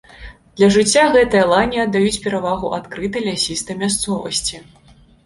[0.59, 4.63] Для жыцця гэтыя лані аддаюць перавагу адкрытай лясістай мясцовасці.